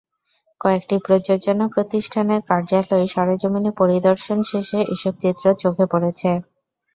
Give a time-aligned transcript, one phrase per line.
[0.61, 6.29] কয়েকটি প্রযোজনা প্রতিষ্ঠানের কার্যালয় সরেজমিনে পরিদর্শন শেষে এসব চিত্র চোখে পড়েছে।